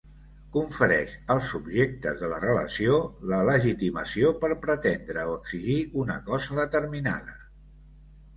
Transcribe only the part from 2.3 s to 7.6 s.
la relació la legitimació per pretendre o exigir una cosa determinada.